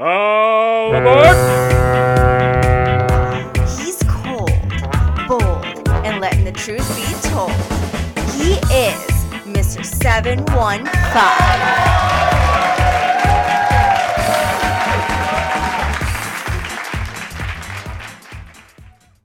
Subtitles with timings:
[0.00, 1.34] All aboard!
[3.68, 4.52] He's cold,
[5.26, 7.50] bold, and letting the truth be told.
[8.30, 8.94] He is
[9.42, 9.84] Mr.
[9.84, 10.86] 715.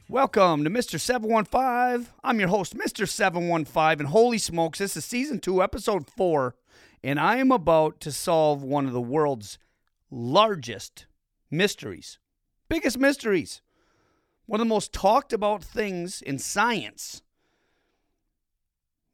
[0.09, 0.99] Welcome to Mr.
[0.99, 2.11] 715.
[2.23, 3.07] I'm your host, Mr.
[3.07, 6.55] 715, and holy smokes, this is season two, episode four,
[7.03, 9.59] and I am about to solve one of the world's
[10.13, 11.07] largest
[11.49, 12.19] mysteries,
[12.69, 13.61] biggest mysteries,
[14.45, 17.21] one of the most talked about things in science.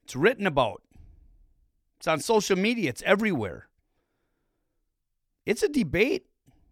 [0.03, 0.81] It's written about,
[1.97, 3.67] it's on social media, it's everywhere.
[5.45, 6.25] It's a debate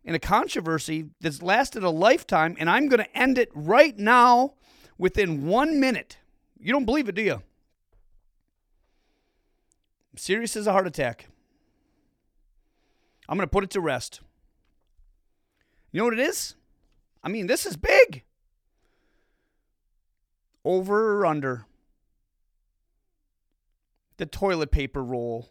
[0.03, 4.55] and a controversy that's lasted a lifetime, and I'm going to end it right now
[4.97, 6.17] within one minute.
[6.59, 7.43] You don't believe it, do you?
[10.15, 11.27] Serious as a heart attack.
[13.27, 14.21] I'm going to put it to rest.
[15.91, 16.55] You know what it is?
[17.23, 18.23] I mean, this is big.
[20.63, 21.65] Over or under
[24.17, 25.49] the toilet paper roll.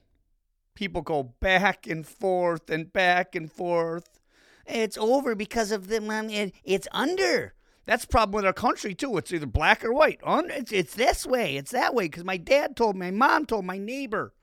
[0.74, 4.20] People go back and forth and back and forth.
[4.66, 7.54] It's over because of the it, it's under.
[7.86, 9.16] That's the problem with our country too.
[9.16, 10.20] It's either black or white.
[10.24, 11.56] It's, it's this way.
[11.56, 12.06] It's that way.
[12.06, 14.34] Because my dad told me, my mom told my neighbor.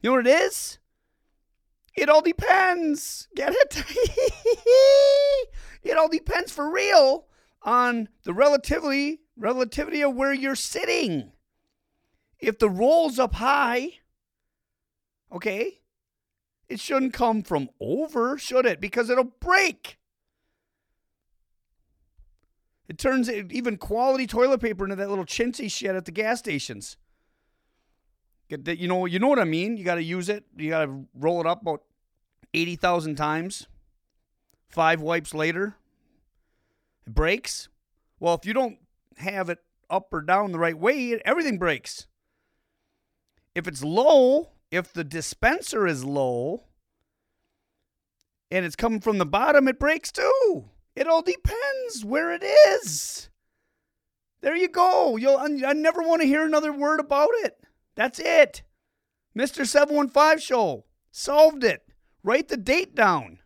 [0.00, 0.78] You know what it is?
[1.96, 3.28] It all depends.
[3.34, 3.84] Get it?
[5.82, 7.26] it all depends for real
[7.62, 11.32] on the relativity relativity of where you're sitting.
[12.38, 13.94] If the roll's up high,
[15.32, 15.80] okay,
[16.68, 18.80] it shouldn't come from over, should it?
[18.80, 19.98] Because it'll break.
[22.88, 26.96] It turns even quality toilet paper into that little chintzy shit at the gas stations.
[28.48, 29.76] Get that, you know, you know what I mean.
[29.76, 30.44] You got to use it.
[30.56, 31.82] You got to roll it up about
[32.56, 33.68] eighty thousand times.
[34.68, 35.76] Five wipes later,
[37.06, 37.68] it breaks.
[38.18, 38.78] Well, if you don't
[39.18, 42.06] have it up or down the right way, everything breaks.
[43.54, 46.64] If it's low, if the dispenser is low
[48.50, 50.64] and it's coming from the bottom, it breaks too.
[50.94, 53.28] It all depends where it is.
[54.40, 55.16] There you go.
[55.16, 57.58] You'll I never want to hear another word about it.
[57.94, 58.62] That's it.
[59.36, 59.66] Mr.
[59.66, 60.84] 715 show.
[61.10, 61.85] Solved it.
[62.26, 63.38] Write the date down.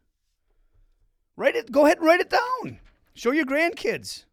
[1.36, 2.80] Write it go ahead and write it down.
[3.12, 4.24] Show your grandkids.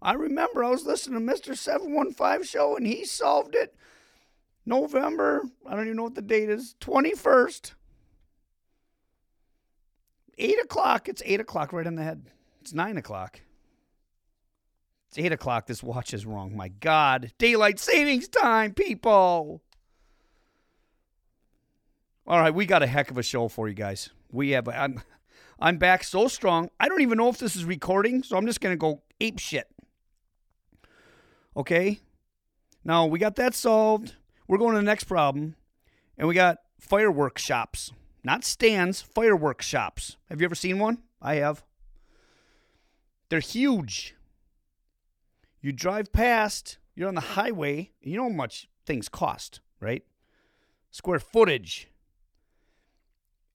[0.00, 1.56] I remember I was listening to Mr.
[1.56, 3.74] 715 show and he solved it
[4.64, 7.72] November, I don't even know what the date is, 21st.
[10.38, 11.08] 8 o'clock.
[11.08, 12.26] It's 8 o'clock right in the head.
[12.60, 13.40] It's 9 o'clock.
[15.08, 15.66] It's 8 o'clock.
[15.66, 16.56] This watch is wrong.
[16.56, 17.32] My God.
[17.38, 19.60] Daylight savings time, people.
[22.28, 24.10] All right, we got a heck of a show for you guys.
[24.32, 25.00] We have, I'm,
[25.60, 26.70] I'm back so strong.
[26.80, 29.68] I don't even know if this is recording, so I'm just to go ape shit.
[31.56, 32.00] Okay?
[32.84, 34.16] Now, we got that solved.
[34.48, 35.54] We're going to the next problem,
[36.18, 37.92] and we got fireworks shops.
[38.24, 40.16] Not stands, fireworks shops.
[40.28, 40.98] Have you ever seen one?
[41.22, 41.62] I have.
[43.28, 44.16] They're huge.
[45.60, 50.02] You drive past, you're on the highway, you know how much things cost, right?
[50.90, 51.88] Square footage.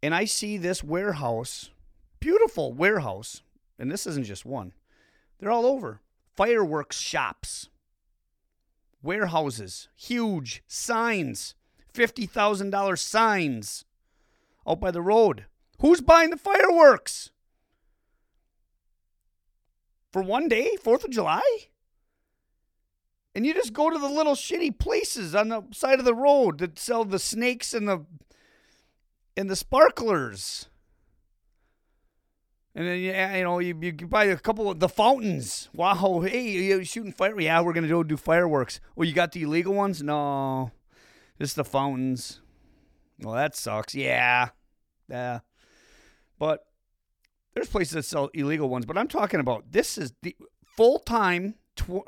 [0.04, 1.70] And I see this warehouse,
[2.20, 3.44] beautiful warehouse,
[3.78, 4.74] and this isn't just one.
[5.40, 6.02] They're all over.
[6.36, 7.70] Fireworks shops
[9.04, 11.56] warehouses, huge signs,
[11.94, 13.86] $50,000 signs
[14.68, 15.46] out by the road.
[15.80, 17.32] Who's buying the fireworks?
[20.12, 21.42] For one day, 4th of July?
[23.34, 26.60] And you just go to the little shitty places on the side of the road
[26.60, 28.06] that sell the snakes and the
[29.38, 30.68] and the sparklers.
[32.74, 35.69] And then you know you, you buy a couple of the fountains.
[35.74, 37.40] Wow, hey, you shooting fire?
[37.40, 38.80] Yeah, we're gonna go do fireworks.
[38.96, 40.02] Well, you got the illegal ones?
[40.02, 40.72] No,
[41.40, 42.40] just the fountains.
[43.20, 43.94] Well, that sucks.
[43.94, 44.50] Yeah,
[45.09, 45.40] yeah.
[46.40, 46.66] But
[47.53, 48.85] there's places that sell illegal ones.
[48.85, 50.35] But I'm talking about this is the
[50.78, 52.08] full time, tw-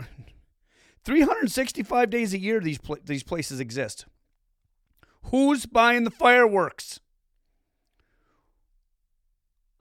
[1.03, 2.61] 365 days a year.
[2.61, 4.05] These pl- these places exist.
[5.25, 7.01] Who's buying the fireworks?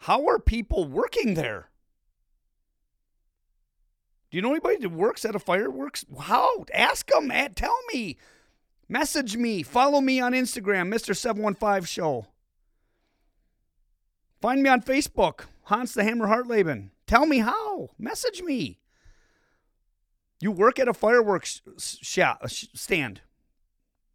[0.03, 1.69] How are people working there?
[4.31, 6.05] Do you know anybody that works at a fireworks?
[6.23, 6.65] How?
[6.75, 7.31] Ask them.
[7.31, 8.17] Eh, tell me.
[8.89, 9.63] Message me.
[9.63, 11.17] Follow me on Instagram, Mr.
[11.17, 12.27] 715 Show.
[14.41, 16.91] Find me on Facebook, Hans the Hammer Hartleben.
[17.07, 17.91] Tell me how.
[17.97, 18.81] Message me.
[20.41, 23.21] You work at a fireworks shop, stand.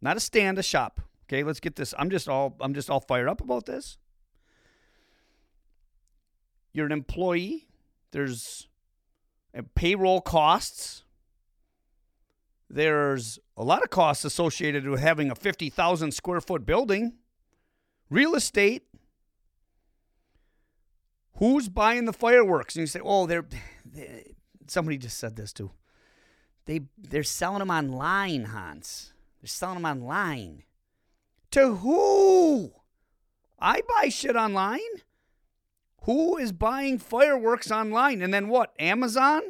[0.02, 1.00] Not a stand, a shop.
[1.24, 1.94] Okay, let's get this.
[1.98, 3.96] I'm just all I'm just all fired up about this.
[6.78, 7.66] You're an employee.
[8.12, 8.68] There's
[9.56, 11.04] uh, payroll costs.
[12.70, 17.14] There's a lot of costs associated with having a 50,000 square foot building.
[18.08, 18.84] Real estate.
[21.34, 22.74] Who's buying the fireworks?
[22.74, 23.46] And you say, "Oh, they're."
[23.84, 24.34] they
[24.66, 25.70] somebody just said this too.
[26.66, 29.12] They they're selling them online, Hans.
[29.40, 30.64] They're selling them online.
[31.52, 32.72] To who?
[33.58, 34.80] I buy shit online.
[36.02, 38.22] Who is buying fireworks online?
[38.22, 38.72] And then what?
[38.78, 39.42] Amazon?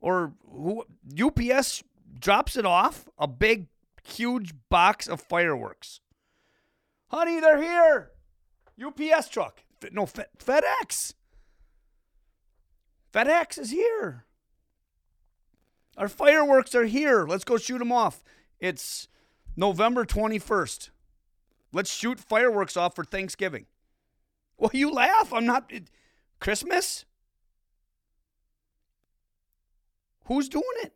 [0.00, 0.84] Or who
[1.20, 1.82] UPS
[2.18, 3.08] drops it off?
[3.18, 3.68] A big
[4.04, 6.00] huge box of fireworks.
[7.08, 8.10] Honey, they're here.
[8.84, 9.62] UPS truck.
[9.92, 11.14] No, FedEx.
[13.12, 14.24] FedEx is here.
[15.96, 17.26] Our fireworks are here.
[17.26, 18.22] Let's go shoot them off.
[18.60, 19.08] It's
[19.56, 20.90] November 21st.
[21.72, 23.66] Let's shoot fireworks off for Thanksgiving.
[24.58, 25.32] Well, you laugh.
[25.32, 25.66] I'm not.
[25.70, 25.90] It,
[26.40, 27.04] Christmas?
[30.24, 30.92] Who's doing it?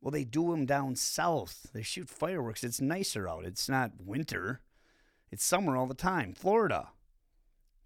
[0.00, 1.68] Well, they do them down south.
[1.72, 2.64] They shoot fireworks.
[2.64, 3.44] It's nicer out.
[3.44, 4.60] It's not winter,
[5.30, 6.34] it's summer all the time.
[6.34, 6.88] Florida.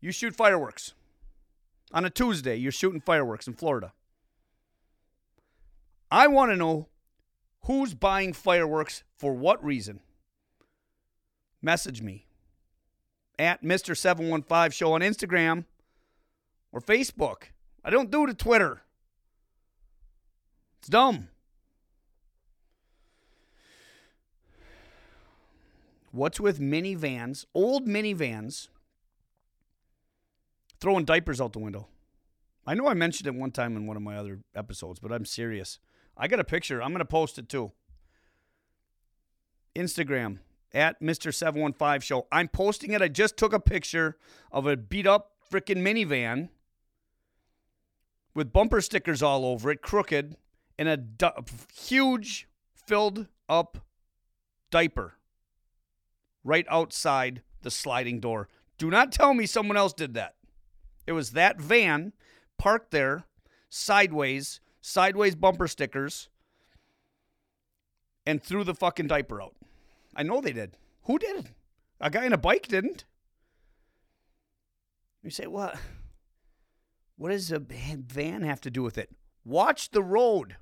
[0.00, 0.94] You shoot fireworks.
[1.93, 3.93] On a Tuesday, you're shooting fireworks in Florida.
[6.11, 6.89] I want to know
[7.67, 10.00] who's buying fireworks for what reason.
[11.61, 12.27] Message me
[13.43, 13.97] at Mr.
[13.97, 15.65] 715 Show on Instagram
[16.71, 17.44] or Facebook.
[17.85, 18.83] I don't do the Twitter.
[20.79, 21.29] It's dumb.
[26.12, 28.69] What's with minivans, old minivans,
[30.79, 31.89] throwing diapers out the window?
[32.65, 35.25] I know I mentioned it one time in one of my other episodes, but I'm
[35.25, 35.81] serious.
[36.17, 36.83] I got a picture.
[36.83, 37.73] I'm going to post it too.
[39.75, 40.39] Instagram
[40.74, 41.32] at Mr.
[41.32, 42.26] 715 Show.
[42.32, 43.02] I'm posting it.
[43.02, 44.16] I just took a picture
[44.50, 46.48] of a beat up freaking minivan
[48.34, 50.36] with bumper stickers all over it, crooked,
[50.78, 52.48] and a du- huge
[52.86, 53.78] filled up
[54.70, 55.14] diaper
[56.44, 58.48] right outside the sliding door.
[58.78, 60.34] Do not tell me someone else did that.
[61.06, 62.12] It was that van
[62.58, 63.24] parked there
[63.69, 66.28] sideways, sideways bumper stickers,
[68.26, 69.54] and threw the fucking diaper out.
[70.14, 70.76] I know they did.
[71.05, 71.50] Who did?
[72.00, 73.05] A guy in a bike didn't.
[75.23, 75.76] You say, what?
[77.17, 79.11] What does a van have to do with it?
[79.44, 80.56] Watch the road.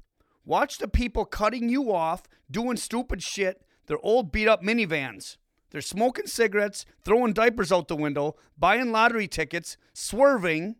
[0.44, 3.62] Watch the people cutting you off, doing stupid shit.
[3.86, 5.36] They're old beat up minivans.
[5.70, 10.76] They're smoking cigarettes, throwing diapers out the window, buying lottery tickets, swerving.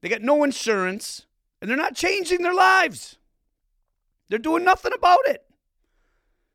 [0.00, 1.26] They got no insurance,
[1.60, 3.18] and they're not changing their lives.
[4.28, 5.44] They're doing nothing about it.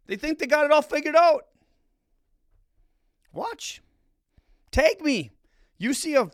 [0.09, 1.45] They think they got it all figured out.
[3.31, 3.83] Watch.
[4.71, 5.29] Tag me.
[5.77, 6.31] You see a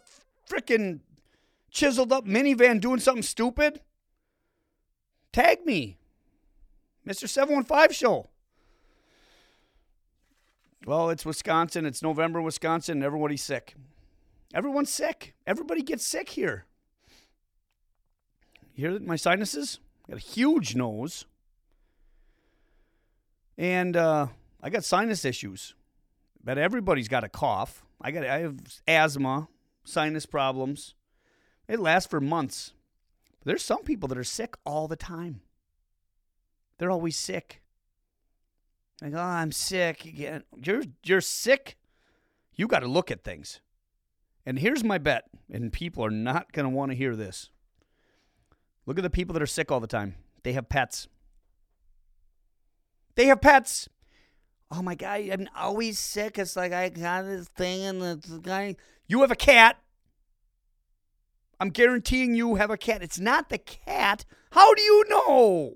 [0.49, 1.01] freaking
[1.69, 3.81] chiseled up minivan doing something stupid?
[5.33, 5.97] Tag me.
[7.05, 7.27] Mr.
[7.27, 8.29] 715 Show.
[10.85, 11.85] Well, it's Wisconsin.
[11.85, 13.75] It's November, Wisconsin, everybody's sick.
[14.53, 15.35] Everyone's sick.
[15.45, 16.63] Everybody gets sick here.
[18.73, 19.79] You hear my sinuses?
[20.07, 21.25] I got a huge nose.
[23.57, 24.27] And uh,
[24.61, 25.75] I got sinus issues.
[26.43, 27.83] But everybody's got a cough.
[28.01, 28.57] I got I have
[28.87, 29.47] asthma,
[29.83, 30.93] sinus problems.
[31.67, 32.73] It lasts for months.
[33.39, 35.41] But there's some people that are sick all the time.
[36.77, 37.61] They're always sick.
[39.01, 40.43] Like, oh, I'm sick again.
[40.55, 41.77] You're you're sick.
[42.53, 43.61] You got to look at things.
[44.45, 47.49] And here's my bet, and people are not going to want to hear this.
[48.85, 50.15] Look at the people that are sick all the time.
[50.43, 51.07] They have pets.
[53.15, 53.89] They have pets.
[54.71, 56.37] Oh my god, I'm always sick.
[56.37, 58.75] It's like I got this thing and the guy.
[59.07, 59.77] You have a cat.
[61.59, 63.01] I'm guaranteeing you have a cat.
[63.01, 64.25] It's not the cat.
[64.51, 65.73] How do you know?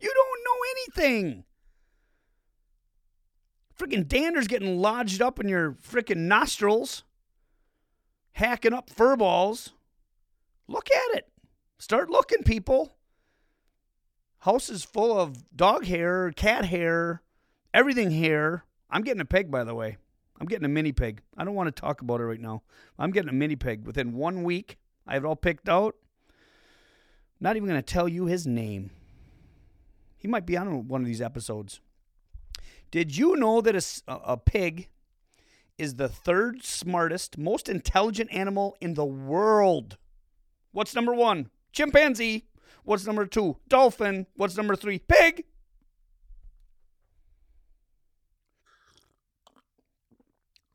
[0.00, 1.44] You don't know anything.
[3.78, 7.02] Freaking dander's getting lodged up in your freaking nostrils,
[8.32, 9.72] hacking up fur balls.
[10.68, 11.28] Look at it.
[11.78, 12.96] Start looking, people.
[14.44, 17.22] House is full of dog hair, cat hair,
[17.72, 18.66] everything hair.
[18.90, 19.96] I'm getting a pig, by the way.
[20.38, 21.22] I'm getting a mini pig.
[21.34, 22.60] I don't want to talk about it right now.
[22.98, 23.86] I'm getting a mini pig.
[23.86, 25.96] Within one week, I have it all picked out.
[27.40, 28.90] Not even going to tell you his name.
[30.18, 31.80] He might be on one of these episodes.
[32.90, 33.74] Did you know that
[34.06, 34.90] a, a pig
[35.78, 39.96] is the third smartest, most intelligent animal in the world?
[40.70, 41.48] What's number one?
[41.72, 42.44] Chimpanzee.
[42.84, 43.56] What's number two?
[43.68, 44.26] Dolphin.
[44.36, 44.98] What's number three?
[44.98, 45.44] Pig.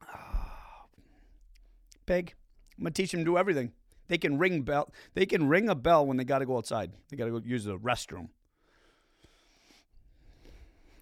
[2.06, 2.34] Pig.
[2.78, 3.72] I'm gonna teach them to do everything.
[4.10, 4.92] They can ring bell.
[5.13, 6.92] They can ring a bell when they got to go outside.
[7.10, 8.30] They got to go use the restroom.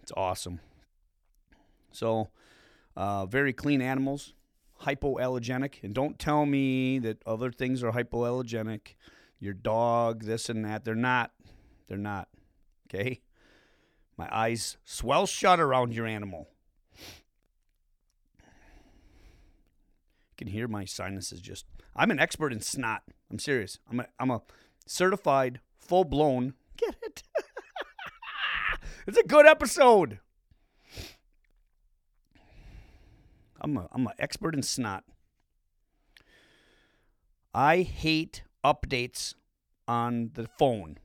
[0.03, 0.59] It's awesome.
[1.91, 2.27] So,
[2.95, 4.33] uh, very clean animals,
[4.81, 8.95] hypoallergenic, and don't tell me that other things are hypoallergenic.
[9.39, 10.83] Your dog, this and that.
[10.83, 11.31] They're not.
[11.87, 12.27] They're not.
[12.87, 13.21] Okay.
[14.17, 16.49] My eyes swell shut around your animal.
[20.29, 21.65] You can hear my sinuses just.
[21.95, 23.03] I'm an expert in snot.
[23.29, 23.79] I'm serious.
[23.89, 24.41] I'm a, I'm a
[24.87, 26.53] certified, full blown.
[26.77, 27.23] Get it?
[29.07, 30.19] it's a good episode.
[33.61, 35.03] I'm a, I'm an expert in snot.
[37.53, 38.43] I hate
[38.73, 39.33] updates
[39.87, 40.97] on the phone.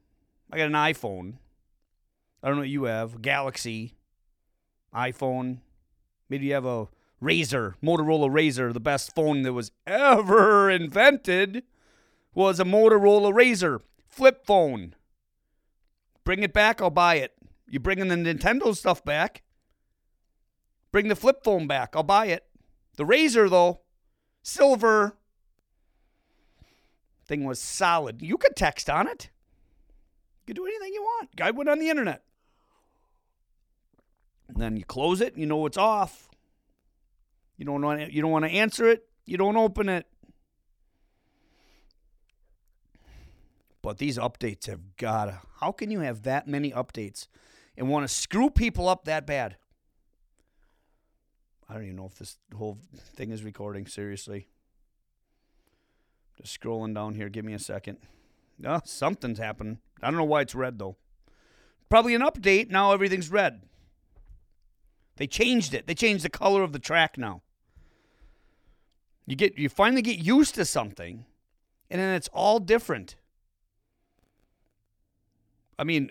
[0.51, 1.35] I got an iPhone.
[2.43, 3.23] I don't know what you have.
[3.23, 3.95] Galaxy,
[4.95, 5.59] iPhone.
[6.29, 6.89] Maybe you have a
[7.23, 11.63] RAZR, Motorola RAZR, the best phone that was ever invented
[12.35, 14.95] was a Motorola RAZR flip phone.
[16.25, 17.33] Bring it back, I'll buy it.
[17.69, 19.43] You bringing the Nintendo stuff back?
[20.91, 22.45] Bring the flip phone back, I'll buy it.
[22.97, 23.81] The RAZR though,
[24.43, 25.17] silver
[27.33, 28.21] thing was solid.
[28.21, 29.31] You could text on it.
[30.41, 31.35] You could do anything you want.
[31.35, 32.23] Guy went on the internet.
[34.49, 36.29] And then you close it, you know it's off.
[37.57, 40.05] You don't want to, you don't want to answer it, you don't open it.
[43.81, 45.41] But these updates have got to.
[45.59, 47.29] How can you have that many updates
[47.79, 49.57] and want to screw people up that bad?
[51.67, 52.79] I don't even know if this whole
[53.17, 53.87] thing is recording.
[53.87, 54.49] Seriously.
[56.41, 57.29] Just scrolling down here.
[57.29, 57.99] Give me a second.
[58.59, 59.79] No, something's happened.
[60.03, 60.97] I don't know why it's red, though.
[61.89, 62.71] Probably an update.
[62.71, 63.63] Now everything's red.
[65.17, 65.87] They changed it.
[65.87, 67.43] They changed the color of the track now.
[69.27, 71.27] You get you finally get used to something,
[71.91, 73.17] and then it's all different.
[75.79, 76.11] I mean,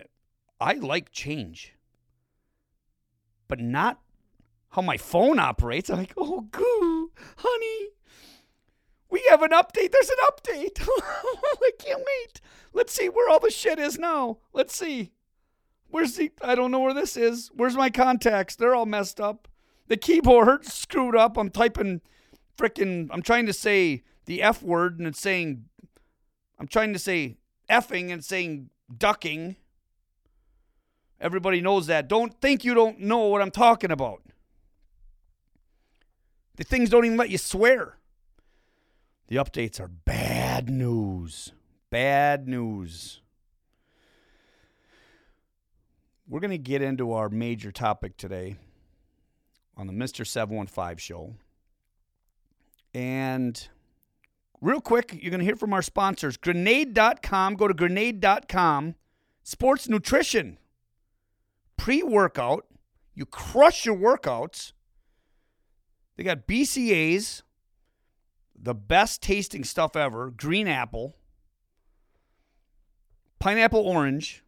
[0.59, 1.73] I like change,
[3.47, 3.99] but not
[4.69, 5.89] how my phone operates.
[5.89, 7.89] I'm like, oh, goo, honey,
[9.11, 9.91] we have an update.
[9.91, 10.87] There's an update.
[11.61, 12.41] I can't wait.
[12.73, 14.37] Let's see where all the shit is now.
[14.53, 15.11] Let's see.
[15.89, 16.31] Where's the?
[16.41, 17.51] I don't know where this is.
[17.53, 18.55] Where's my contacts?
[18.55, 19.49] They're all messed up.
[19.87, 21.37] The keyboard screwed up.
[21.37, 22.01] I'm typing
[22.57, 23.09] freaking.
[23.11, 25.65] I'm trying to say the F word and it's saying.
[26.57, 27.37] I'm trying to say
[27.69, 29.57] effing and saying ducking.
[31.19, 32.07] Everybody knows that.
[32.07, 34.23] Don't think you don't know what I'm talking about.
[36.55, 37.97] The things don't even let you swear.
[39.31, 41.53] The updates are bad news.
[41.89, 43.21] Bad news.
[46.27, 48.57] We're going to get into our major topic today
[49.77, 50.27] on the Mr.
[50.27, 51.35] 715 show.
[52.93, 53.69] And
[54.59, 57.55] real quick, you're going to hear from our sponsors grenade.com.
[57.55, 58.95] Go to grenade.com.
[59.43, 60.57] Sports nutrition,
[61.77, 62.65] pre workout.
[63.15, 64.73] You crush your workouts.
[66.17, 67.43] They got BCAAs,
[68.61, 71.15] the best tasting stuff ever green apple,
[73.39, 74.43] pineapple orange.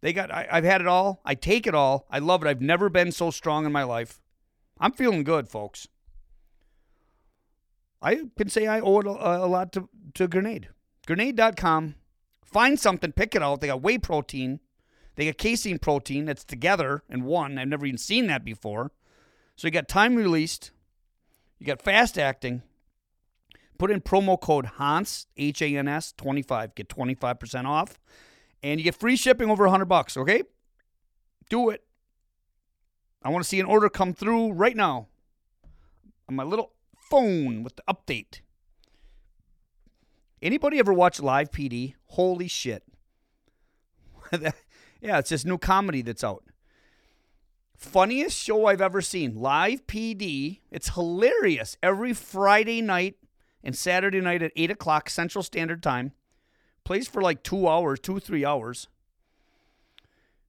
[0.00, 1.20] They got, I, have had it all.
[1.26, 2.06] I take it all.
[2.10, 2.48] I love it.
[2.48, 4.18] I've never been so strong in my life.
[4.78, 5.88] I'm feeling good, folks.
[8.00, 10.68] I can say I owe it a, a lot to, to Grenade.
[11.06, 11.96] Grenade.com.
[12.42, 13.60] Find something, pick it out.
[13.60, 14.60] They got whey protein.
[15.16, 17.58] They got casein protein that's together in one.
[17.58, 18.90] I've never even seen that before.
[19.54, 20.70] So you got time released.
[21.58, 22.62] You got fast acting.
[23.80, 26.74] Put in promo code HANS, H A N S 25.
[26.74, 27.98] Get 25% off.
[28.62, 30.42] And you get free shipping over 100 bucks, okay?
[31.48, 31.82] Do it.
[33.22, 35.08] I want to see an order come through right now
[36.28, 38.42] on my little phone with the update.
[40.42, 41.94] Anybody ever watch Live PD?
[42.08, 42.82] Holy shit.
[45.00, 46.44] yeah, it's this new comedy that's out.
[47.78, 49.36] Funniest show I've ever seen.
[49.36, 50.60] Live PD.
[50.70, 51.78] It's hilarious.
[51.82, 53.16] Every Friday night
[53.62, 56.12] and Saturday night at 8 o'clock Central Standard Time.
[56.84, 58.88] Plays for like two hours, two, three hours.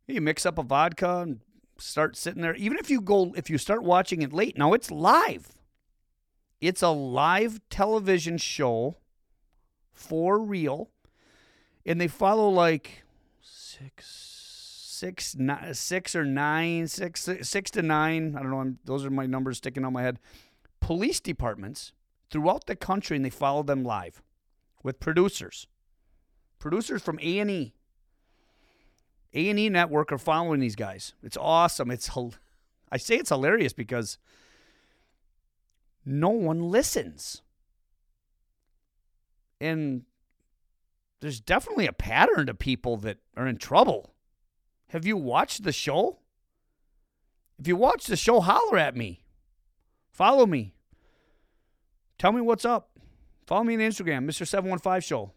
[0.08, 1.40] You mix up a vodka and
[1.78, 2.56] start sitting there.
[2.56, 5.52] Even if you go, if you start watching it late, now it's live.
[6.60, 8.98] It's a live television show
[9.92, 10.90] for real.
[11.86, 13.04] And they follow like
[13.42, 14.32] six,
[14.86, 18.36] six, nine, six or nine, six, six to nine.
[18.38, 18.60] I don't know.
[18.60, 20.20] I'm, those are my numbers sticking on my head.
[20.80, 21.94] Police departments
[22.32, 24.24] throughout the country, and they follow them live
[24.84, 25.68] with producers.
[26.58, 27.74] Producers from A and E,
[29.34, 31.14] A and E Network are following these guys.
[31.22, 31.92] It's awesome.
[31.92, 32.10] It's
[32.92, 34.18] I say it's hilarious because
[36.06, 37.42] no one listens.
[39.60, 40.04] And
[41.20, 44.14] there's definitely a pattern to people that are in trouble.
[44.90, 46.20] Have you watched the show?
[47.60, 49.24] If you watch the show, holler at me.
[50.12, 50.74] Follow me.
[52.22, 52.92] Tell me what's up.
[53.48, 54.48] Follow me on Instagram, Mr.
[54.48, 55.32] 715 Show.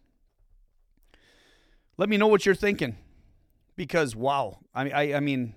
[1.97, 2.95] Let me know what you're thinking.
[3.75, 5.55] Because wow, I mean I, I mean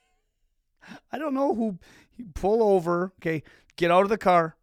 [1.12, 1.78] I don't know who
[2.32, 3.42] pull over, okay,
[3.76, 4.56] get out of the car,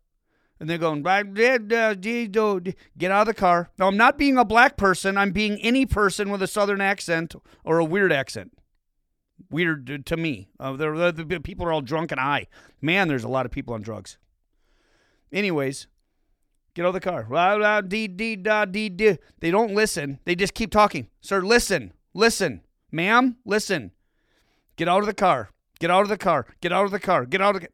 [0.59, 3.69] and they're going, get out of the car.
[3.77, 5.15] Now, I'm not being a black person.
[5.15, 8.51] I'm being any person with a southern accent or a weird accent.
[9.51, 10.49] Weird to me.
[10.59, 12.47] Uh, they're, the people are all drunk and high.
[12.81, 14.17] Man, there's a lot of people on drugs.
[15.31, 15.87] Anyways,
[16.73, 17.27] get out of the car.
[17.89, 20.19] They don't listen.
[20.25, 21.09] They just keep talking.
[21.21, 21.93] Sir, listen.
[22.13, 22.61] Listen.
[22.91, 23.91] Ma'am, listen.
[24.77, 25.49] Get out of the car.
[25.79, 26.47] Get out of the car.
[26.61, 27.25] Get out of the car.
[27.25, 27.69] Get out of the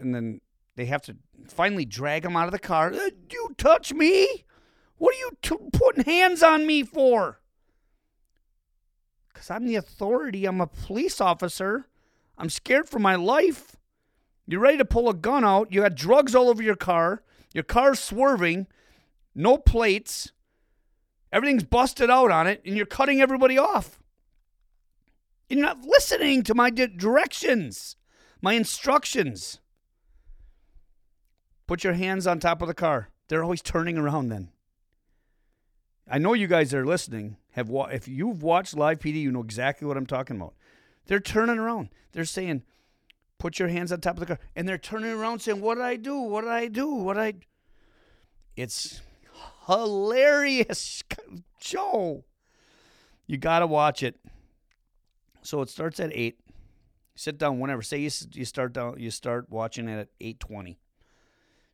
[0.00, 0.40] And then
[0.76, 1.16] they have to
[1.48, 2.92] finally drag him out of the car.
[2.92, 4.44] Uh, you touch me?
[4.96, 7.40] What are you t- putting hands on me for?
[9.32, 10.46] Because I'm the authority.
[10.46, 11.88] I'm a police officer.
[12.38, 13.76] I'm scared for my life.
[14.46, 15.72] You're ready to pull a gun out.
[15.72, 17.22] You got drugs all over your car.
[17.54, 18.66] Your car's swerving.
[19.34, 20.32] No plates.
[21.32, 23.98] Everything's busted out on it, and you're cutting everybody off.
[25.48, 27.96] You're not listening to my directions,
[28.40, 29.60] my instructions.
[31.66, 33.08] Put your hands on top of the car.
[33.28, 34.50] They're always turning around then.
[36.10, 37.36] I know you guys are listening.
[37.52, 40.54] Have wa- if you've watched live PD, you know exactly what I'm talking about.
[41.06, 41.88] They're turning around.
[42.12, 42.62] They're saying,
[43.42, 45.84] "Put your hands on top of the car," and they're turning around saying, "What did
[45.84, 46.16] I do?
[46.16, 46.86] What did I do?
[46.94, 47.34] What did I?"
[48.54, 49.00] It's
[49.66, 51.02] hilarious
[51.60, 52.24] joe
[53.26, 54.20] You gotta watch it.
[55.42, 56.38] So it starts at eight.
[57.16, 57.82] Sit down whenever.
[57.82, 59.00] Say you, you start down.
[59.00, 60.78] You start watching it at eight twenty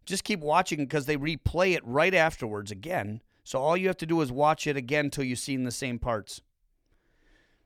[0.09, 3.21] just keep watching because they replay it right afterwards again.
[3.45, 5.99] So all you have to do is watch it again until you've seen the same
[5.99, 6.41] parts.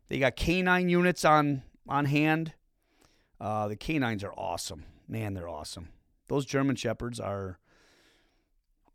[0.09, 2.55] They got canine units on on hand.
[3.43, 4.85] Uh, the canines are awesome.
[5.09, 5.89] Man, they're awesome.
[6.29, 7.59] Those German shepherds are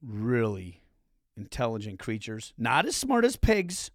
[0.01, 0.81] really
[1.35, 2.53] intelligent creatures.
[2.57, 3.91] Not as smart as pigs,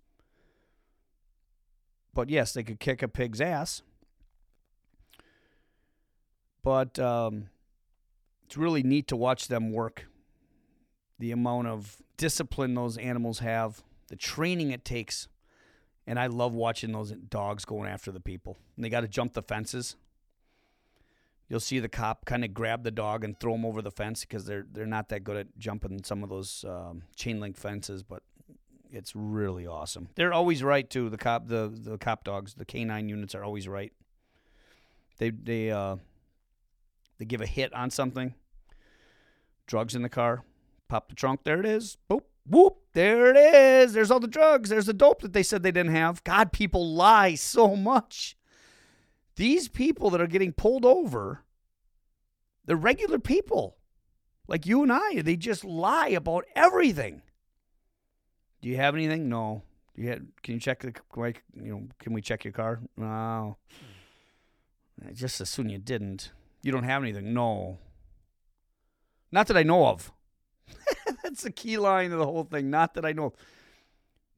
[2.13, 3.81] but yes, they could kick a pig's ass.
[6.63, 7.49] But um,
[8.45, 10.07] it's really neat to watch them work.
[11.19, 15.29] The amount of discipline those animals have, the training it takes.
[16.07, 18.59] And I love watching those dogs going after the people.
[18.77, 19.97] And they got to jump the fences.
[21.53, 24.23] You'll see the cop kind of grab the dog and throw him over the fence
[24.23, 28.03] because they're they're not that good at jumping some of those um, chain link fences,
[28.03, 28.23] but
[28.91, 30.09] it's really awesome.
[30.15, 31.11] They're always right too.
[31.11, 33.93] The cop the the cop dogs, the canine units are always right.
[35.19, 35.97] They they uh,
[37.19, 38.33] they give a hit on something
[39.67, 40.45] drugs in the car.
[40.89, 41.45] Pop the trunk.
[41.45, 41.99] There it is.
[42.11, 42.23] Boop.
[42.49, 42.79] Whoop.
[42.95, 43.93] There it is.
[43.93, 44.71] There's all the drugs.
[44.71, 46.25] There's the dope that they said they didn't have.
[46.25, 48.39] God, people lie so much.
[49.37, 51.45] These people that are getting pulled over,
[52.65, 53.77] they're regular people
[54.47, 55.23] like you and I.
[55.23, 57.23] They just lie about everything.
[58.61, 59.29] Do you have anything?
[59.29, 59.63] No.
[59.95, 61.43] Do you have, can you check the like?
[61.55, 62.81] You know, can we check your car?
[62.97, 63.57] No.
[65.13, 66.31] Just as soon you didn't.
[66.63, 67.35] You don't have anything.
[67.35, 67.79] No.
[69.33, 70.13] Not that I know of.
[71.23, 72.71] That's the key line of the whole thing.
[72.71, 73.33] Not that I know.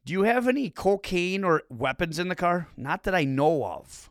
[0.04, 2.68] Do you have any cocaine or weapons in the car?
[2.76, 4.10] Not that I know of.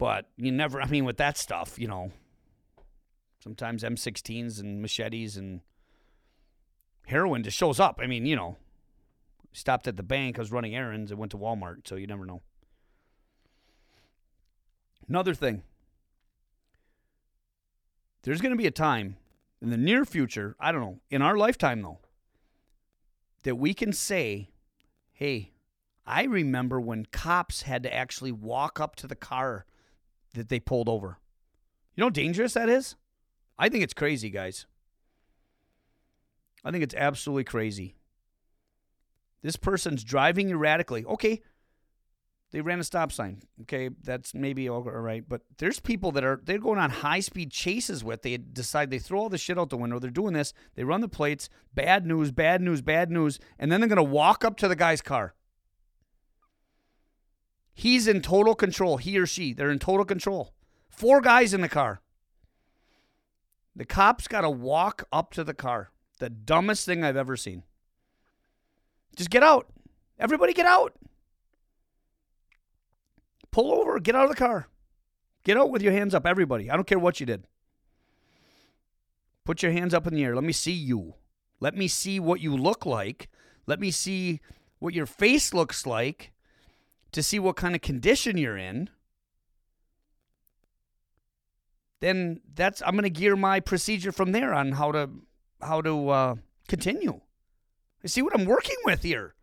[0.00, 2.10] But you never, I mean, with that stuff, you know,
[3.44, 5.60] sometimes M16s and machetes and
[7.06, 8.00] heroin just shows up.
[8.02, 8.56] I mean, you know,
[9.52, 12.24] stopped at the bank, I was running errands, I went to Walmart, so you never
[12.24, 12.40] know.
[15.06, 15.64] Another thing
[18.22, 19.16] there's going to be a time
[19.60, 21.98] in the near future, I don't know, in our lifetime though,
[23.42, 24.48] that we can say,
[25.12, 25.52] hey,
[26.06, 29.66] I remember when cops had to actually walk up to the car
[30.34, 31.18] that they pulled over.
[31.94, 32.96] You know how dangerous that is?
[33.58, 34.66] I think it's crazy, guys.
[36.64, 37.96] I think it's absolutely crazy.
[39.42, 41.04] This person's driving erratically.
[41.04, 41.40] Okay,
[42.52, 43.42] they ran a stop sign.
[43.62, 47.50] Okay, that's maybe all right, but there's people that are they're going on high speed
[47.50, 48.22] chases with.
[48.22, 49.98] They decide they throw all the shit out the window.
[49.98, 50.52] They're doing this.
[50.74, 51.48] They run the plates.
[51.74, 55.00] Bad news, bad news, bad news, and then they're gonna walk up to the guy's
[55.00, 55.34] car.
[57.80, 58.98] He's in total control.
[58.98, 60.52] He or she, they're in total control.
[60.90, 62.02] Four guys in the car.
[63.74, 65.90] The cops got to walk up to the car.
[66.18, 67.62] The dumbest thing I've ever seen.
[69.16, 69.66] Just get out.
[70.18, 70.92] Everybody get out.
[73.50, 74.68] Pull over, get out of the car.
[75.42, 76.70] Get out with your hands up, everybody.
[76.70, 77.46] I don't care what you did.
[79.46, 80.34] Put your hands up in the air.
[80.34, 81.14] Let me see you.
[81.60, 83.30] Let me see what you look like.
[83.66, 84.40] Let me see
[84.80, 86.34] what your face looks like
[87.12, 88.88] to see what kind of condition you're in.
[92.00, 95.10] Then that's I'm going to gear my procedure from there on how to
[95.60, 96.34] how to uh,
[96.66, 97.20] continue.
[98.02, 99.34] I see what I'm working with here.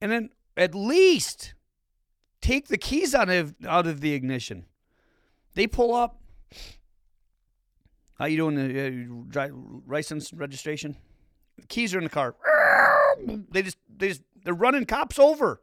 [0.00, 1.54] And then at least
[2.40, 4.64] take the keys out of out of the ignition.
[5.54, 6.20] They pull up.
[8.14, 8.54] How you doing?
[8.54, 9.48] The uh,
[9.86, 10.96] license registration.
[11.56, 12.34] The keys are in the car.
[13.18, 13.46] Mm.
[13.50, 15.62] They just they just they're running cops over.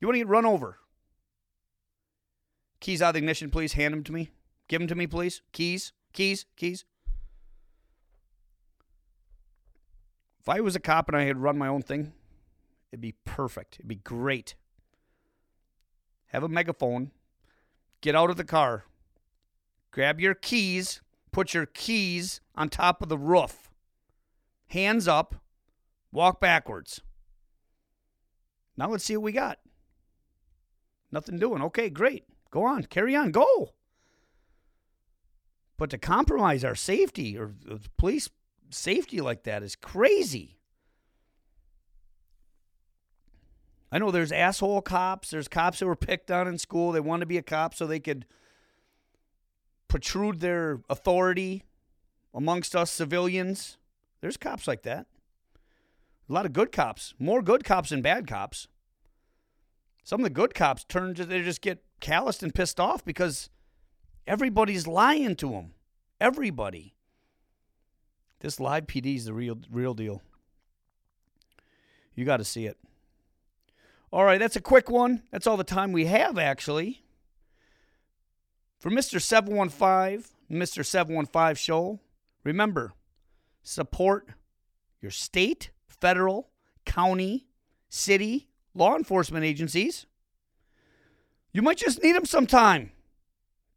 [0.00, 0.78] You want to get run over?
[2.80, 3.72] Keys out of the ignition, please.
[3.72, 4.30] Hand them to me.
[4.68, 5.42] Give them to me, please.
[5.52, 6.84] Keys, keys, keys.
[10.40, 12.12] If I was a cop and I had run my own thing,
[12.92, 13.76] it'd be perfect.
[13.76, 14.54] It'd be great.
[16.26, 17.10] Have a megaphone.
[18.00, 18.84] Get out of the car.
[19.90, 21.00] Grab your keys.
[21.32, 23.70] Put your keys on top of the roof.
[24.68, 25.34] Hands up.
[26.16, 27.02] Walk backwards.
[28.74, 29.58] Now let's see what we got.
[31.12, 31.60] Nothing doing.
[31.60, 32.24] Okay, great.
[32.50, 32.84] Go on.
[32.84, 33.32] Carry on.
[33.32, 33.74] Go.
[35.76, 37.52] But to compromise our safety or
[37.98, 38.30] police
[38.70, 40.56] safety like that is crazy.
[43.92, 45.28] I know there's asshole cops.
[45.28, 46.92] There's cops that were picked on in school.
[46.92, 48.24] They want to be a cop so they could
[49.86, 51.64] protrude their authority
[52.32, 53.76] amongst us civilians.
[54.22, 55.08] There's cops like that.
[56.28, 58.68] A lot of good cops, more good cops than bad cops.
[60.02, 63.50] Some of the good cops turn to they just get calloused and pissed off because
[64.26, 65.72] everybody's lying to them.
[66.20, 66.94] Everybody.
[68.40, 70.22] This live PD is the real real deal.
[72.14, 72.78] You got to see it.
[74.12, 75.22] All right, that's a quick one.
[75.30, 77.02] That's all the time we have actually.
[78.78, 79.20] For Mr.
[79.20, 80.84] 715, Mr.
[80.84, 82.00] 715 show,
[82.44, 82.92] remember,
[83.62, 84.28] support
[85.00, 86.48] your state, federal,
[86.84, 87.46] county,
[87.88, 90.06] city, law enforcement agencies.
[91.52, 92.92] You might just need them sometime.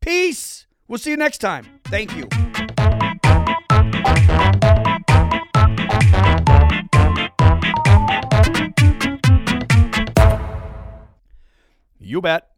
[0.02, 0.68] Peace.
[0.88, 1.66] We'll see you next time.
[1.86, 2.28] Thank you.
[12.00, 12.50] You bet.